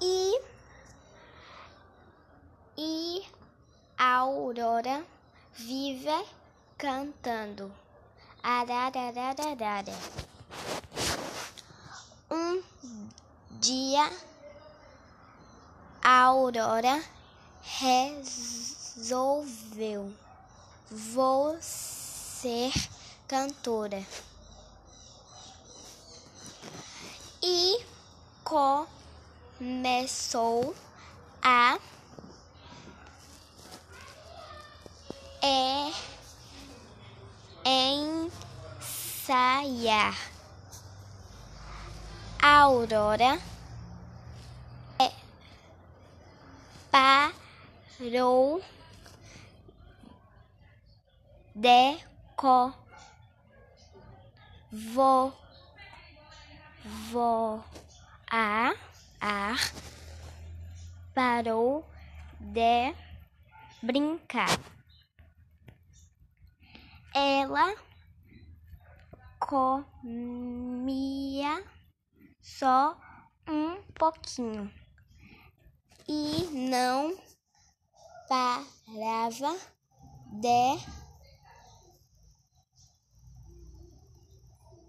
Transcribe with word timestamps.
E, 0.00 0.40
e 2.76 3.26
a 3.96 4.16
Aurora 4.18 5.04
vive 5.54 6.24
cantando. 6.78 7.72
Ararararara. 8.42 9.94
Um 12.30 12.62
dia 13.60 14.10
a 16.02 16.22
Aurora 16.22 17.02
resolveu 17.80 19.26
vou 20.90 21.56
ser 21.60 22.72
cantora. 23.26 24.04
E 27.42 27.84
começou 29.58 30.74
a 31.42 31.78
é, 35.42 35.90
ensaiar. 38.84 40.16
Aurora 42.42 43.40
é, 45.00 45.10
parou 46.90 48.62
deco 51.54 52.74
vo 54.70 55.32
vo 57.10 57.64
a 58.30 58.74
ar 59.26 59.58
parou 61.12 61.84
de 62.38 62.94
brincar. 63.82 64.56
Ela 67.12 67.74
comia 69.40 69.94
só 72.40 72.96
um 73.48 73.82
pouquinho 73.94 74.72
e 76.06 76.46
não 76.70 77.16
parava 78.28 79.58
de 80.40 80.78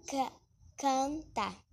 ca 0.06 0.32
cantar. 0.76 1.67